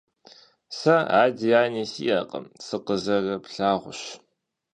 Сэ 0.77 0.95
ади 1.21 1.49
ани 1.61 1.83
сиӀэкъым. 1.91 2.45
Сыкъызэрыплъагъущ. 2.65 4.01